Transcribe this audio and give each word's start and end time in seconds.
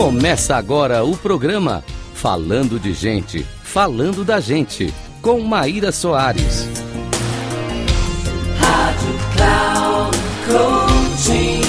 Começa 0.00 0.56
agora 0.56 1.04
o 1.04 1.14
programa 1.14 1.84
Falando 2.14 2.80
de 2.80 2.94
Gente, 2.94 3.42
Falando 3.42 4.24
da 4.24 4.40
Gente, 4.40 4.86
com 5.20 5.38
Maíra 5.40 5.92
Soares. 5.92 6.66
Rádio 8.58 9.14
Cloud 9.36 10.16
Coaching. 10.48 11.60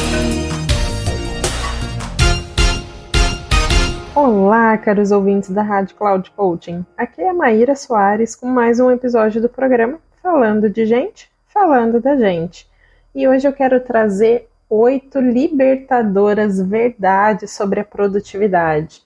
Olá, 4.16 4.78
caros 4.78 5.12
ouvintes 5.12 5.50
da 5.50 5.62
Rádio 5.62 5.98
Cloud 5.98 6.32
Coaching. 6.32 6.86
Aqui 6.98 7.22
é 7.22 7.32
a 7.32 7.34
Maíra 7.34 7.76
Soares 7.76 8.34
com 8.34 8.48
mais 8.48 8.80
um 8.80 8.90
episódio 8.90 9.42
do 9.42 9.50
programa 9.50 10.00
Falando 10.24 10.70
de 10.70 10.86
Gente, 10.86 11.30
Falando 11.48 12.00
da 12.00 12.16
Gente. 12.16 12.66
E 13.14 13.28
hoje 13.28 13.46
eu 13.46 13.52
quero 13.52 13.82
trazer 13.82 14.48
oito 14.74 15.20
libertadoras 15.20 16.62
verdades 16.62 17.52
sobre 17.52 17.82
a 17.82 17.84
produtividade. 17.84 19.04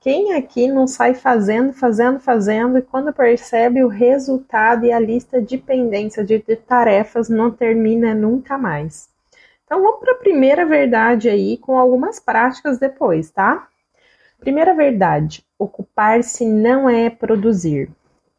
Quem 0.00 0.32
aqui 0.32 0.66
não 0.66 0.86
sai 0.86 1.12
fazendo, 1.12 1.74
fazendo, 1.74 2.18
fazendo 2.18 2.78
e 2.78 2.82
quando 2.82 3.12
percebe 3.12 3.84
o 3.84 3.88
resultado 3.88 4.86
e 4.86 4.90
a 4.90 4.98
lista 4.98 5.40
de 5.40 5.58
pendência 5.58 6.24
de, 6.24 6.38
de 6.38 6.56
tarefas 6.56 7.28
não 7.28 7.50
termina 7.50 8.14
nunca 8.14 8.56
mais? 8.56 9.10
Então 9.66 9.82
vamos 9.82 10.00
para 10.00 10.12
a 10.14 10.18
primeira 10.18 10.64
verdade 10.64 11.28
aí 11.28 11.58
com 11.58 11.76
algumas 11.76 12.18
práticas 12.18 12.78
depois, 12.78 13.30
tá? 13.30 13.68
Primeira 14.40 14.74
verdade: 14.74 15.44
ocupar-se 15.58 16.46
não 16.46 16.88
é 16.88 17.10
produzir. 17.10 17.90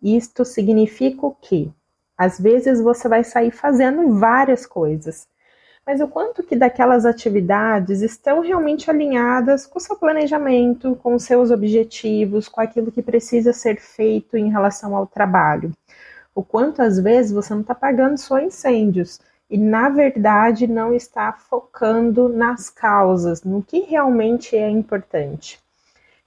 Isto 0.02 0.44
significa 0.44 1.28
o 1.28 1.36
quê? 1.40 1.70
Às 2.18 2.40
vezes 2.40 2.82
você 2.82 3.08
vai 3.08 3.24
sair 3.24 3.52
fazendo 3.52 4.18
várias 4.20 4.66
coisas, 4.66 5.28
mas 5.86 6.00
o 6.00 6.08
quanto 6.08 6.44
que 6.44 6.56
daquelas 6.56 7.06
atividades 7.06 8.02
estão 8.02 8.40
realmente 8.40 8.90
alinhadas 8.90 9.66
com 9.66 9.78
o 9.78 9.82
seu 9.82 9.98
planejamento, 9.98 10.96
com 11.04 11.14
os 11.14 11.24
seus 11.24 11.52
objetivos, 11.52 12.48
com 12.48 12.62
aquilo 12.62 12.92
que 12.92 13.02
precisa 13.02 13.52
ser 13.52 13.80
feito 13.82 14.38
em 14.38 14.50
relação 14.50 14.96
ao 14.96 15.06
trabalho. 15.06 15.72
O 16.34 16.42
quanto 16.42 16.82
às 16.82 16.98
vezes 16.98 17.32
você 17.32 17.54
não 17.54 17.62
está 17.62 17.76
pagando 17.76 18.18
só 18.18 18.40
incêndios 18.40 19.20
e 19.50 19.58
na 19.58 19.90
verdade 19.90 20.68
não 20.68 20.94
está 20.94 21.34
focando 21.34 22.30
nas 22.30 22.70
causas, 22.70 23.44
no 23.44 23.62
que 23.62 23.82
realmente 23.82 24.56
é 24.56 24.70
importante. 24.70 25.60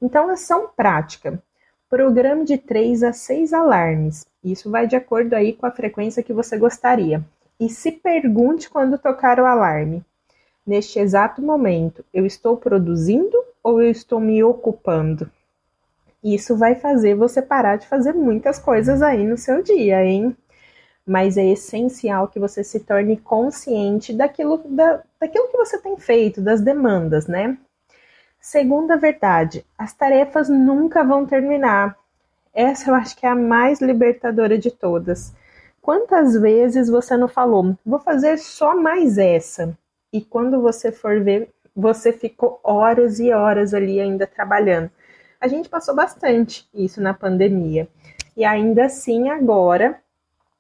Então, 0.01 0.29
ação 0.29 0.69
prática. 0.77 1.43
Programe 1.89 2.45
de 2.45 2.59
3 2.59 3.03
a 3.03 3.13
6 3.13 3.53
alarmes. 3.55 4.27
Isso 4.45 4.71
vai 4.71 4.87
de 4.87 4.97
acordo 4.97 5.35
aí 5.35 5.55
com 5.55 5.65
a 5.65 5.71
frequência 5.71 6.23
que 6.23 6.33
você 6.33 6.59
gostaria 6.59 7.25
e 7.59 7.69
se 7.69 7.93
pergunte 7.93 8.69
quando 8.69 8.99
tocar 8.99 9.41
o 9.41 9.47
alarme: 9.47 10.05
neste 10.67 10.99
exato 10.99 11.41
momento, 11.41 12.05
eu 12.13 12.27
estou 12.27 12.57
produzindo 12.57 13.37
ou 13.63 13.81
eu 13.81 13.91
estou 13.91 14.21
me 14.21 14.43
ocupando? 14.43 15.31
Isso 16.23 16.57
vai 16.57 16.75
fazer 16.75 17.15
você 17.15 17.41
parar 17.41 17.77
de 17.77 17.87
fazer 17.87 18.13
muitas 18.13 18.59
coisas 18.59 19.01
aí 19.01 19.25
no 19.25 19.37
seu 19.37 19.63
dia, 19.63 20.05
hein? 20.05 20.37
Mas 21.07 21.37
é 21.37 21.47
essencial 21.47 22.27
que 22.27 22.41
você 22.41 22.65
se 22.65 22.81
torne 22.81 23.17
consciente 23.17 24.13
daquilo, 24.13 24.59
da, 24.67 25.03
daquilo 25.21 25.49
que 25.49 25.57
você 25.57 25.79
tem 25.79 25.97
feito, 25.97 26.41
das 26.41 26.61
demandas, 26.61 27.29
né? 27.29 27.57
Segunda 28.41 28.97
verdade, 28.97 29.65
as 29.79 29.93
tarefas 29.93 30.49
nunca 30.49 31.05
vão 31.05 31.27
terminar. 31.27 31.97
Essa 32.53 32.91
eu 32.91 32.95
acho 32.95 33.17
que 33.17 33.27
é 33.27 33.29
a 33.29 33.35
mais 33.37 33.81
libertadora 33.81 34.59
de 34.59 34.71
todas. 34.71 35.33
Quantas 35.87 36.35
vezes 36.35 36.89
você 36.89 37.17
não 37.17 37.29
falou, 37.29 37.79
vou 37.87 38.01
fazer 38.01 38.39
só 38.39 38.75
mais 38.75 39.19
essa? 39.19 39.79
E 40.13 40.21
quando 40.21 40.61
você 40.61 40.91
for 40.91 41.23
ver, 41.23 41.49
você 41.77 42.13
ficou 42.13 42.59
horas 42.65 43.21
e 43.21 43.33
horas 43.33 43.73
ali 43.73 44.01
ainda 44.01 44.27
trabalhando. 44.27 44.91
A 45.41 45.47
gente 45.47 45.69
passou 45.69 45.95
bastante 45.95 46.69
isso 46.75 47.01
na 47.01 47.15
pandemia. 47.15 47.87
E 48.37 48.45
ainda 48.45 48.87
assim, 48.87 49.29
agora, 49.29 50.01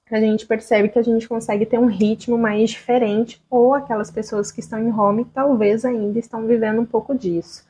a 0.09 0.21
gente 0.21 0.47
percebe 0.47 0.91
que 0.91 0.99
a 1.01 1.03
gente 1.03 1.27
consegue 1.27 1.67
ter 1.67 1.81
um 1.81 1.87
ritmo 1.87 2.39
mais 2.39 2.71
diferente, 2.71 3.45
ou 3.51 3.75
aquelas 3.75 4.13
pessoas 4.13 4.53
que 4.53 4.61
estão 4.61 4.79
em 4.79 4.93
home 4.93 5.25
talvez 5.35 5.85
ainda 5.85 6.21
estão 6.21 6.47
vivendo 6.47 6.81
um 6.81 6.87
pouco 6.87 7.17
disso. 7.17 7.67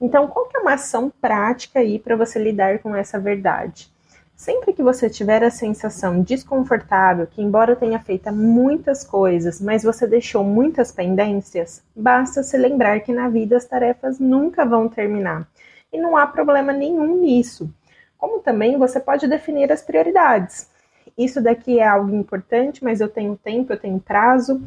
Então, 0.00 0.26
qual 0.26 0.46
que 0.46 0.56
é 0.56 0.60
uma 0.60 0.74
ação 0.74 1.08
prática 1.20 1.78
aí 1.78 2.00
para 2.00 2.16
você 2.16 2.40
lidar 2.40 2.80
com 2.80 2.96
essa 2.96 3.16
verdade? 3.16 3.94
Sempre 4.36 4.74
que 4.74 4.82
você 4.82 5.08
tiver 5.08 5.42
a 5.42 5.50
sensação 5.50 6.20
desconfortável 6.20 7.26
que, 7.26 7.40
embora 7.40 7.74
tenha 7.74 7.98
feito 7.98 8.30
muitas 8.30 9.02
coisas, 9.02 9.62
mas 9.62 9.82
você 9.82 10.06
deixou 10.06 10.44
muitas 10.44 10.92
pendências, 10.92 11.82
basta 11.96 12.42
se 12.42 12.56
lembrar 12.58 13.00
que 13.00 13.14
na 13.14 13.30
vida 13.30 13.56
as 13.56 13.64
tarefas 13.64 14.20
nunca 14.20 14.66
vão 14.66 14.90
terminar. 14.90 15.48
E 15.90 15.98
não 15.98 16.18
há 16.18 16.26
problema 16.26 16.70
nenhum 16.70 17.16
nisso. 17.16 17.72
Como 18.18 18.40
também 18.40 18.76
você 18.76 19.00
pode 19.00 19.26
definir 19.26 19.72
as 19.72 19.82
prioridades. 19.82 20.68
Isso 21.16 21.40
daqui 21.40 21.78
é 21.78 21.88
algo 21.88 22.14
importante, 22.14 22.84
mas 22.84 23.00
eu 23.00 23.08
tenho 23.08 23.36
tempo, 23.36 23.72
eu 23.72 23.78
tenho 23.78 23.98
prazo. 23.98 24.62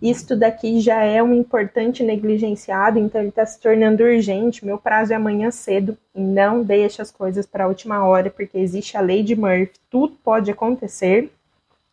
Isto 0.00 0.34
daqui 0.34 0.80
já 0.80 1.02
é 1.04 1.22
um 1.22 1.34
importante 1.34 2.02
negligenciado, 2.02 2.98
então 2.98 3.20
ele 3.20 3.28
está 3.28 3.44
se 3.44 3.60
tornando 3.60 4.02
urgente. 4.02 4.64
Meu 4.64 4.78
prazo 4.78 5.12
é 5.12 5.16
amanhã 5.16 5.50
cedo 5.50 5.96
e 6.14 6.20
não 6.20 6.62
deixe 6.62 7.02
as 7.02 7.10
coisas 7.10 7.44
para 7.44 7.64
a 7.64 7.68
última 7.68 8.04
hora, 8.06 8.30
porque 8.30 8.56
existe 8.56 8.96
a 8.96 9.00
lei 9.00 9.22
de 9.22 9.36
Murphy, 9.36 9.78
tudo 9.90 10.16
pode 10.24 10.50
acontecer 10.50 11.30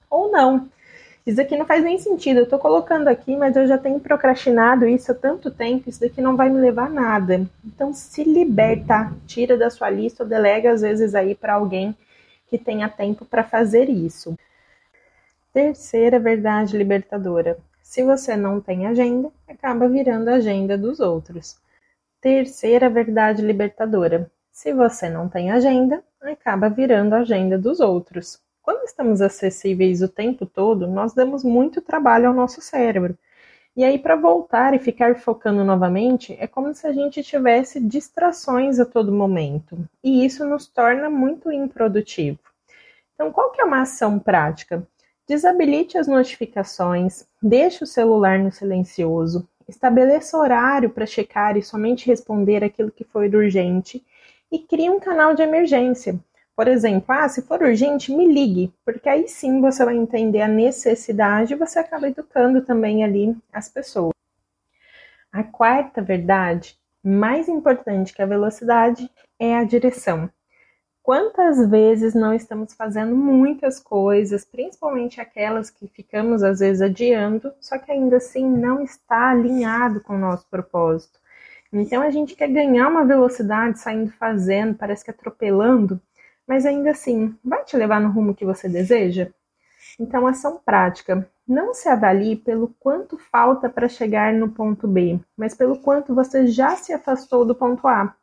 ou 0.10 0.32
não. 0.32 0.70
Isso 1.26 1.42
aqui 1.42 1.58
não 1.58 1.66
faz 1.66 1.84
nem 1.84 1.98
sentido. 1.98 2.38
Eu 2.38 2.44
estou 2.46 2.58
colocando 2.58 3.10
aqui, 3.10 3.36
mas 3.36 3.58
eu 3.58 3.68
já 3.68 3.78
tenho 3.78 4.00
procrastinado 4.00 4.88
isso 4.88 5.12
há 5.12 5.16
tanto 5.16 5.52
tempo. 5.52 5.90
Isso 5.90 6.00
daqui 6.00 6.22
não 6.22 6.38
vai 6.38 6.50
me 6.50 6.58
levar 6.58 6.86
a 6.86 6.90
nada. 6.90 7.46
Então, 7.66 7.94
se 7.94 8.24
liberta, 8.24 9.12
tira 9.28 9.58
da 9.58 9.70
sua 9.70 9.90
lista 9.90 10.24
ou 10.24 10.30
delega 10.30 10.72
às 10.72 10.82
vezes 10.82 11.14
aí 11.14 11.36
para 11.36 11.56
alguém 11.56 11.94
que 12.50 12.58
tenha 12.58 12.88
tempo 12.88 13.26
para 13.26 13.44
fazer 13.44 13.90
isso. 13.90 14.38
Terceira 15.54 16.18
verdade 16.18 16.78
libertadora: 16.78 17.58
se 17.88 18.04
você 18.04 18.36
não 18.36 18.60
tem 18.60 18.86
agenda, 18.86 19.32
acaba 19.48 19.88
virando 19.88 20.28
a 20.28 20.34
agenda 20.34 20.78
dos 20.78 21.00
outros. 21.00 21.58
Terceira 22.20 22.90
verdade 22.90 23.42
libertadora: 23.42 24.30
se 24.52 24.74
você 24.74 25.08
não 25.10 25.30
tem 25.30 25.52
agenda, 25.52 26.04
acaba 26.22 26.70
virando 26.70 27.14
a 27.14 27.20
agenda 27.20 27.58
dos 27.58 27.80
outros. 27.80 28.42
Quando 28.62 28.84
estamos 28.84 29.22
acessíveis 29.22 30.02
o 30.02 30.10
tempo 30.10 30.46
todo, 30.46 30.86
nós 30.86 31.14
damos 31.14 31.46
muito 31.46 31.82
trabalho 31.82 32.28
ao 32.28 32.34
nosso 32.34 32.60
cérebro. 32.60 33.18
E 33.74 33.86
aí, 33.86 33.98
para 33.98 34.18
voltar 34.18 34.74
e 34.74 34.80
ficar 34.80 35.16
focando 35.16 35.64
novamente, 35.64 36.36
é 36.42 36.46
como 36.46 36.74
se 36.74 36.86
a 36.86 36.92
gente 36.92 37.24
tivesse 37.24 37.80
distrações 37.80 38.82
a 38.82 38.86
todo 38.86 39.14
momento. 39.14 39.78
E 40.04 40.26
isso 40.26 40.46
nos 40.46 40.68
torna 40.68 41.10
muito 41.10 41.50
improdutivo. 41.50 42.40
Então, 43.16 43.32
qual 43.32 43.50
que 43.52 43.62
é 43.62 43.64
uma 43.64 43.84
ação 43.84 44.20
prática? 44.20 44.86
Desabilite 45.28 45.98
as 45.98 46.08
notificações, 46.08 47.28
deixe 47.44 47.84
o 47.84 47.88
celular 47.88 48.40
no 48.40 48.50
silencioso, 48.50 49.46
estabeleça 49.68 50.38
horário 50.38 50.90
para 50.90 51.06
checar 51.06 51.58
e 51.58 51.62
somente 51.62 52.08
responder 52.08 52.64
aquilo 52.64 52.90
que 52.90 53.04
for 53.04 53.26
urgente 53.36 54.02
e 54.50 54.58
crie 54.58 54.90
um 54.90 55.02
canal 55.02 55.36
de 55.36 55.42
emergência. 55.42 56.18
Por 56.56 56.70
exemplo, 56.70 57.08
ah, 57.10 57.28
se 57.28 57.42
for 57.42 57.62
urgente, 57.62 58.10
me 58.10 58.26
ligue, 58.26 58.74
porque 58.86 59.10
aí 59.10 59.28
sim 59.28 59.60
você 59.60 59.84
vai 59.84 59.98
entender 59.98 60.42
a 60.42 60.48
necessidade 60.48 61.54
e 61.54 61.58
você 61.58 61.80
acaba 61.80 62.08
educando 62.08 62.62
também 62.62 63.04
ali 63.04 63.36
as 63.52 63.68
pessoas. 63.68 64.14
A 65.30 65.44
quarta 65.44 66.02
verdade, 66.02 66.80
mais 67.04 67.50
importante 67.50 68.14
que 68.14 68.22
a 68.22 68.26
velocidade, 68.26 69.12
é 69.38 69.58
a 69.58 69.66
direção. 69.66 70.30
Quantas 71.08 71.66
vezes 71.70 72.14
não 72.14 72.34
estamos 72.34 72.74
fazendo 72.74 73.16
muitas 73.16 73.80
coisas, 73.80 74.44
principalmente 74.44 75.22
aquelas 75.22 75.70
que 75.70 75.88
ficamos 75.88 76.44
às 76.44 76.60
vezes 76.60 76.82
adiando, 76.82 77.54
só 77.62 77.78
que 77.78 77.90
ainda 77.90 78.18
assim 78.18 78.46
não 78.46 78.84
está 78.84 79.30
alinhado 79.30 80.02
com 80.02 80.16
o 80.16 80.20
nosso 80.20 80.46
propósito. 80.50 81.18
Então 81.72 82.02
a 82.02 82.10
gente 82.12 82.36
quer 82.36 82.50
ganhar 82.50 82.90
uma 82.90 83.06
velocidade 83.06 83.80
saindo 83.80 84.12
fazendo, 84.12 84.76
parece 84.76 85.06
que 85.06 85.10
atropelando, 85.10 85.98
mas 86.46 86.66
ainda 86.66 86.92
assim, 86.92 87.34
vai 87.42 87.64
te 87.64 87.78
levar 87.78 88.02
no 88.02 88.12
rumo 88.12 88.36
que 88.36 88.44
você 88.44 88.68
deseja? 88.68 89.30
Então, 89.98 90.28
ação 90.28 90.60
prática. 90.66 91.26
Não 91.48 91.74
se 91.74 91.88
avalie 91.88 92.36
pelo 92.36 92.76
quanto 92.82 93.18
falta 93.18 93.70
para 93.70 93.88
chegar 93.88 94.34
no 94.34 94.50
ponto 94.50 94.86
B, 94.86 95.22
mas 95.38 95.56
pelo 95.56 95.80
quanto 95.80 96.14
você 96.14 96.48
já 96.48 96.76
se 96.76 96.92
afastou 96.92 97.46
do 97.46 97.56
ponto 97.56 97.88
A. 97.88 98.14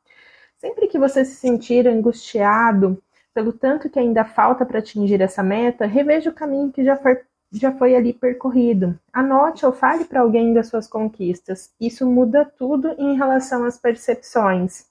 Sempre 0.64 0.88
que 0.88 0.98
você 0.98 1.26
se 1.26 1.34
sentir 1.34 1.86
angustiado 1.86 2.96
pelo 3.34 3.52
tanto 3.52 3.90
que 3.90 3.98
ainda 3.98 4.24
falta 4.24 4.64
para 4.64 4.78
atingir 4.78 5.20
essa 5.20 5.42
meta, 5.42 5.84
reveja 5.84 6.30
o 6.30 6.34
caminho 6.34 6.72
que 6.72 6.82
já 6.82 6.96
foi, 6.96 7.20
já 7.52 7.70
foi 7.70 7.94
ali 7.94 8.14
percorrido. 8.14 8.98
Anote 9.12 9.66
ou 9.66 9.72
fale 9.72 10.06
para 10.06 10.22
alguém 10.22 10.54
das 10.54 10.68
suas 10.68 10.88
conquistas. 10.88 11.70
Isso 11.78 12.06
muda 12.06 12.50
tudo 12.56 12.94
em 12.96 13.14
relação 13.14 13.64
às 13.64 13.76
percepções. 13.76 14.86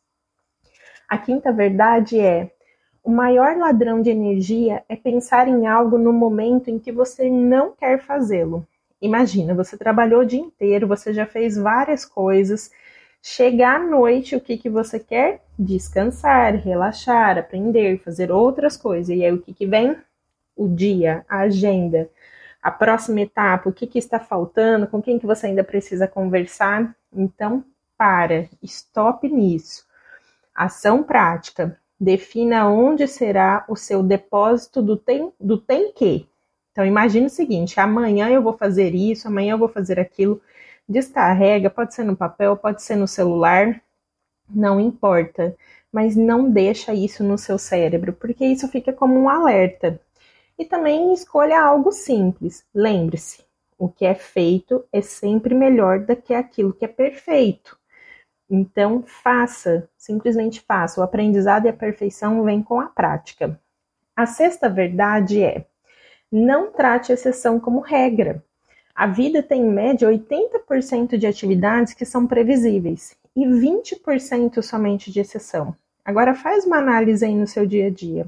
A 1.10 1.18
quinta 1.18 1.52
verdade 1.52 2.20
é: 2.20 2.52
o 3.04 3.10
maior 3.10 3.58
ladrão 3.58 4.00
de 4.00 4.12
energia 4.12 4.84
é 4.88 4.96
pensar 4.96 5.48
em 5.48 5.66
algo 5.66 5.98
no 5.98 6.14
momento 6.14 6.70
em 6.70 6.78
que 6.78 6.92
você 6.92 7.32
não 7.32 7.72
quer 7.72 8.00
fazê-lo. 8.00 8.64
Imagina, 9.02 9.56
você 9.56 9.76
trabalhou 9.76 10.22
o 10.22 10.26
dia 10.26 10.40
inteiro, 10.40 10.88
você 10.88 11.12
já 11.12 11.26
fez 11.26 11.58
várias 11.58 12.06
coisas, 12.06 12.70
Chegar 13.26 13.80
à 13.80 13.80
noite, 13.80 14.36
o 14.36 14.42
que, 14.42 14.58
que 14.58 14.70
você 14.70 15.00
quer? 15.00 15.42
Descansar, 15.58 16.58
relaxar, 16.58 17.38
aprender, 17.38 18.02
fazer 18.04 18.30
outras 18.30 18.76
coisas. 18.76 19.16
E 19.16 19.24
aí 19.24 19.32
o 19.32 19.42
que, 19.42 19.54
que 19.54 19.66
vem? 19.66 19.96
O 20.58 20.68
dia, 20.68 21.26
a 21.30 21.40
agenda, 21.40 22.10
a 22.62 22.70
próxima 22.70 23.22
etapa, 23.22 23.70
o 23.70 23.72
que, 23.72 23.88
que 23.88 23.98
está 23.98 24.20
faltando, 24.20 24.88
com 24.88 25.02
quem 25.02 25.18
que 25.18 25.26
você 25.26 25.48
ainda 25.48 25.64
precisa 25.64 26.06
conversar. 26.06 26.94
Então, 27.16 27.64
para, 27.98 28.50
stop 28.62 29.26
nisso. 29.30 29.88
Ação 30.54 31.02
prática. 31.02 31.80
Defina 31.98 32.68
onde 32.68 33.08
será 33.08 33.64
o 33.70 33.78
seu 33.78 34.04
depósito 34.04 34.82
do 34.82 34.98
tem, 34.98 35.32
do 35.40 35.58
tem 35.58 35.94
que. 35.94 36.28
Então, 36.74 36.86
imagine 36.86 37.28
o 37.28 37.30
seguinte: 37.30 37.80
amanhã 37.80 38.30
eu 38.30 38.44
vou 38.44 38.58
fazer 38.58 38.94
isso, 38.94 39.30
amanhã 39.30 39.54
eu 39.54 39.58
vou 39.58 39.70
fazer 39.70 39.98
aquilo 39.98 40.42
Descarrega, 40.88 41.70
pode 41.70 41.94
ser 41.94 42.04
no 42.04 42.16
papel, 42.16 42.58
pode 42.58 42.84
ser 42.84 42.96
no 42.96 43.08
celular, 43.08 43.82
não 44.50 44.80
importa, 44.80 45.56
mas 45.92 46.16
não 46.16 46.50
deixa 46.50 46.94
isso 46.94 47.24
no 47.24 47.38
seu 47.38 47.58
cérebro, 47.58 48.14
porque 48.14 48.46
isso 48.46 48.68
fica 48.68 48.92
como 48.92 49.16
um 49.16 49.30
alerta. 49.30 50.00
E 50.58 50.66
também 50.66 51.14
escolha 51.14 51.62
algo 51.62 51.92
simples. 51.92 52.66
Lembre-se, 52.74 53.44
o 53.78 53.90
que 53.90 54.06
é 54.06 54.16
feito 54.16 54.86
é 54.92 55.02
sempre 55.02 55.56
melhor 55.56 56.00
do 56.00 56.16
que 56.16 56.34
aquilo 56.34 56.74
que 56.74 56.86
é 56.86 56.88
perfeito. 56.88 57.78
Então, 58.50 59.04
faça, 59.04 59.90
simplesmente 59.98 60.62
faça. 60.62 61.02
O 61.02 61.04
aprendizado 61.04 61.66
e 61.66 61.70
a 61.70 61.74
perfeição 61.74 62.44
vêm 62.44 62.62
com 62.62 62.80
a 62.80 62.88
prática. 62.88 63.60
A 64.16 64.26
sexta 64.26 64.70
verdade 64.70 65.42
é: 65.42 65.66
não 66.32 66.72
trate 66.72 67.12
a 67.12 67.16
exceção 67.16 67.60
como 67.60 67.80
regra. 67.80 68.44
A 68.96 69.08
vida 69.08 69.42
tem 69.42 69.64
em 69.64 69.72
média 69.72 70.08
80% 70.08 71.18
de 71.18 71.26
atividades 71.26 71.94
que 71.94 72.06
são 72.06 72.28
previsíveis 72.28 73.18
e 73.36 73.44
20% 73.44 74.62
somente 74.62 75.12
de 75.12 75.20
exceção. 75.20 75.76
Agora 76.06 76.36
faz 76.36 76.64
uma 76.66 76.78
análise 76.78 77.26
aí 77.26 77.34
no 77.34 77.48
seu 77.48 77.66
dia 77.66 77.88
a 77.88 77.90
dia. 77.90 78.28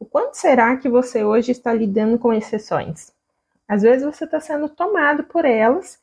O 0.00 0.06
quanto 0.06 0.34
será 0.34 0.76
que 0.78 0.88
você 0.88 1.22
hoje 1.24 1.52
está 1.52 1.74
lidando 1.74 2.18
com 2.18 2.32
exceções? 2.32 3.12
Às 3.68 3.82
vezes 3.82 4.02
você 4.02 4.24
está 4.24 4.40
sendo 4.40 4.66
tomado 4.68 5.24
por 5.24 5.44
elas 5.44 5.98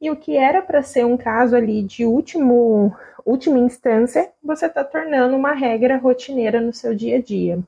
e 0.00 0.10
o 0.10 0.16
que 0.16 0.38
era 0.38 0.62
para 0.62 0.82
ser 0.82 1.04
um 1.04 1.18
caso 1.18 1.54
ali 1.54 1.82
de 1.82 2.06
último, 2.06 2.96
última 3.26 3.58
instância, 3.58 4.32
você 4.42 4.66
está 4.66 4.82
tornando 4.82 5.36
uma 5.36 5.52
regra 5.52 5.98
rotineira 5.98 6.62
no 6.62 6.72
seu 6.72 6.94
dia 6.94 7.18
a 7.18 7.20
dia. 7.20 7.58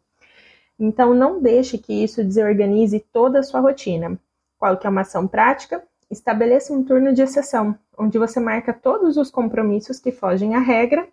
Então 0.81 1.13
não 1.13 1.39
deixe 1.39 1.77
que 1.77 1.93
isso 1.93 2.25
desorganize 2.25 2.99
toda 3.13 3.41
a 3.41 3.43
sua 3.43 3.61
rotina. 3.61 4.19
Qual 4.63 4.77
que 4.77 4.87
é 4.87 4.91
uma 4.91 5.01
ação 5.01 5.27
prática? 5.27 5.83
Estabeleça 6.09 6.73
um 6.73 6.85
turno 6.85 7.13
de 7.13 7.21
exceção, 7.21 7.77
onde 7.99 8.17
você 8.17 8.39
marca 8.39 8.73
todos 8.73 9.17
os 9.17 9.29
compromissos 9.29 9.99
que 9.99 10.13
fogem 10.13 10.55
à 10.55 10.61
regra. 10.61 11.05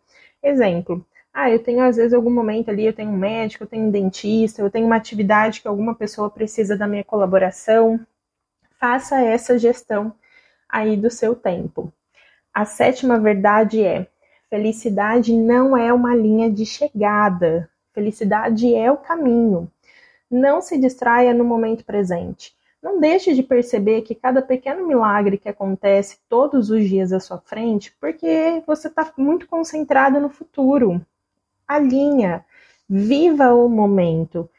Exemplo, 0.44 1.04
ah, 1.34 1.50
eu 1.50 1.58
tenho 1.58 1.82
às 1.82 1.96
vezes 1.96 2.14
algum 2.14 2.30
momento 2.30 2.70
ali, 2.70 2.86
eu 2.86 2.94
tenho 2.94 3.10
um 3.10 3.18
médico, 3.18 3.64
eu 3.64 3.68
tenho 3.68 3.88
um 3.88 3.90
dentista, 3.90 4.62
eu 4.62 4.70
tenho 4.70 4.86
uma 4.86 4.98
atividade 4.98 5.62
que 5.62 5.68
alguma 5.68 5.96
pessoa 5.96 6.30
precisa 6.30 6.78
da 6.78 6.86
minha 6.86 7.04
colaboração. 7.04 8.00
Faça 8.80 9.20
essa 9.20 9.58
gestão 9.58 10.14
aí 10.70 10.96
do 10.96 11.10
seu 11.10 11.36
tempo. 11.36 11.92
A 12.54 12.66
sétima 12.66 13.20
verdade 13.20 13.84
é: 13.84 14.06
felicidade 14.48 15.36
não 15.36 15.76
é 15.76 15.92
uma 15.92 16.16
linha 16.16 16.52
de 16.52 16.68
chegada. 16.68 17.68
Felicidade 17.96 18.76
é 18.76 18.92
o 18.92 18.98
caminho. 18.98 19.68
Não 20.30 20.62
se 20.62 20.78
distraia 20.78 21.34
no 21.34 21.44
momento 21.44 21.84
presente. 21.84 22.59
Não 22.82 23.00
deixe 23.00 23.34
de 23.34 23.44
perceber 23.44 24.04
que 24.04 24.16
cada 24.16 24.42
pequeno 24.42 24.88
milagre 24.88 25.38
que 25.38 25.50
acontece 25.50 26.20
todos 26.30 26.70
os 26.70 26.88
dias 26.88 27.12
à 27.12 27.20
sua 27.20 27.38
frente, 27.38 27.96
porque 28.00 28.64
você 28.66 28.88
está 28.88 29.12
muito 29.18 29.48
concentrado 29.48 30.20
no 30.20 30.30
futuro. 30.30 31.06
Alinha, 31.68 32.46
viva 32.90 33.54
o 33.54 33.68
momento. 33.68 34.50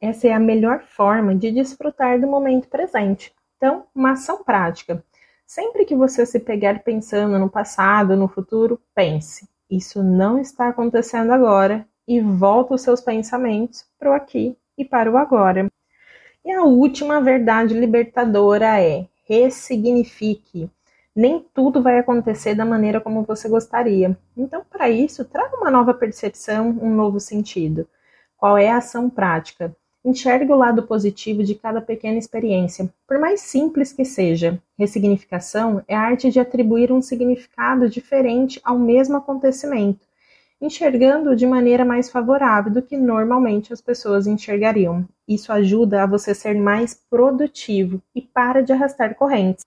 Essa 0.00 0.28
é 0.28 0.32
a 0.32 0.40
melhor 0.40 0.82
forma 0.82 1.34
de 1.34 1.52
desfrutar 1.52 2.20
do 2.20 2.26
momento 2.26 2.68
presente. 2.68 3.32
Então, 3.56 3.84
uma 3.94 4.12
ação 4.12 4.42
prática. 4.42 5.04
Sempre 5.46 5.84
que 5.84 5.94
você 5.94 6.26
se 6.26 6.40
pegar 6.40 6.82
pensando 6.82 7.38
no 7.38 7.48
passado, 7.48 8.16
no 8.16 8.28
futuro, 8.28 8.80
pense: 8.94 9.48
isso 9.70 10.02
não 10.02 10.38
está 10.38 10.68
acontecendo 10.68 11.30
agora 11.32 11.86
e 12.08 12.20
volta 12.20 12.74
os 12.74 12.82
seus 12.82 13.00
pensamentos 13.00 13.86
para 13.98 14.10
o 14.10 14.14
aqui 14.14 14.56
e 14.76 14.84
para 14.84 15.10
o 15.10 15.16
agora. 15.16 15.70
E 16.42 16.50
a 16.52 16.62
última 16.64 17.20
verdade 17.20 17.74
libertadora 17.74 18.80
é: 18.80 19.06
ressignifique. 19.28 20.70
Nem 21.14 21.44
tudo 21.52 21.82
vai 21.82 21.98
acontecer 21.98 22.54
da 22.54 22.64
maneira 22.64 23.00
como 23.00 23.22
você 23.24 23.48
gostaria. 23.48 24.16
Então, 24.36 24.62
para 24.70 24.88
isso, 24.88 25.24
traga 25.24 25.56
uma 25.56 25.70
nova 25.70 25.92
percepção, 25.92 26.70
um 26.80 26.94
novo 26.94 27.20
sentido. 27.20 27.86
Qual 28.38 28.56
é 28.56 28.70
a 28.70 28.78
ação 28.78 29.10
prática? 29.10 29.76
Enxergue 30.02 30.50
o 30.50 30.56
lado 30.56 30.84
positivo 30.84 31.44
de 31.44 31.54
cada 31.54 31.82
pequena 31.82 32.16
experiência, 32.16 32.90
por 33.06 33.18
mais 33.18 33.42
simples 33.42 33.92
que 33.92 34.04
seja. 34.04 34.58
Ressignificação 34.78 35.84
é 35.86 35.94
a 35.94 36.00
arte 36.00 36.30
de 36.30 36.40
atribuir 36.40 36.90
um 36.90 37.02
significado 37.02 37.86
diferente 37.86 38.58
ao 38.64 38.78
mesmo 38.78 39.18
acontecimento 39.18 40.09
enxergando 40.60 41.34
de 41.34 41.46
maneira 41.46 41.84
mais 41.84 42.10
favorável 42.10 42.72
do 42.72 42.82
que 42.82 42.96
normalmente 42.96 43.72
as 43.72 43.80
pessoas 43.80 44.26
enxergariam. 44.26 45.06
Isso 45.26 45.52
ajuda 45.52 46.02
a 46.02 46.06
você 46.06 46.34
ser 46.34 46.54
mais 46.54 46.94
produtivo 47.08 48.02
e 48.14 48.20
para 48.20 48.62
de 48.62 48.72
arrastar 48.72 49.14
correntes. 49.14 49.64